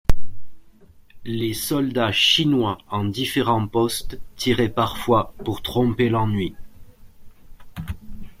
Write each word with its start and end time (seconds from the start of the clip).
Les 1.25 1.53
soldats 1.53 2.11
chinois, 2.11 2.79
en 2.89 3.05
différents 3.05 3.67
postes, 3.67 4.19
tiraient 4.35 4.67
parfois 4.73 5.35
pour 5.45 5.61
tromper 5.61 6.09
l'ennui. 6.09 6.55